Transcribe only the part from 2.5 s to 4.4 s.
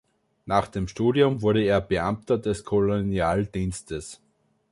Kolonialdienstes.